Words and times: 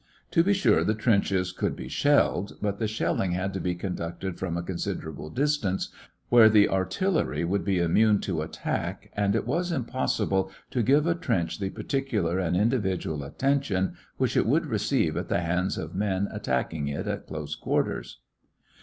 To 0.31 0.43
be 0.43 0.51
sure, 0.53 0.83
the 0.83 0.95
trenches 0.95 1.51
could 1.51 1.75
be 1.75 1.87
shelled, 1.87 2.57
but 2.59 2.79
the 2.79 2.87
shelling 2.87 3.33
had 3.33 3.53
to 3.53 3.59
be 3.59 3.75
conducted 3.75 4.39
from 4.39 4.57
a 4.57 4.63
considerable 4.63 5.29
distance, 5.29 5.89
where 6.29 6.49
the 6.49 6.67
artillery 6.69 7.45
would 7.45 7.63
be 7.63 7.77
immune 7.77 8.19
to 8.21 8.41
attack, 8.41 9.11
and 9.13 9.35
it 9.35 9.45
was 9.45 9.71
impossible 9.71 10.49
to 10.71 10.81
give 10.81 11.05
a 11.05 11.13
trench 11.13 11.59
the 11.59 11.69
particular 11.69 12.39
and 12.39 12.57
individual 12.57 13.23
attention 13.23 13.93
which 14.17 14.35
it 14.35 14.47
would 14.47 14.65
receive 14.65 15.15
at 15.15 15.29
the 15.29 15.41
hands 15.41 15.77
of 15.77 15.93
men 15.93 16.27
attacking 16.31 16.87
it 16.87 17.05
at 17.07 17.27
close 17.27 17.53
quarters. 17.53 18.21